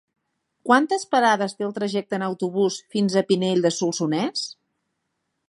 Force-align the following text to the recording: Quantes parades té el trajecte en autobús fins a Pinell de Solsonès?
Quantes 0.69 1.03
parades 1.11 1.53
té 1.59 1.67
el 1.67 1.75
trajecte 1.75 2.17
en 2.19 2.25
autobús 2.29 2.79
fins 2.97 3.19
a 3.23 3.25
Pinell 3.29 3.63
de 3.67 3.75
Solsonès? 3.79 4.45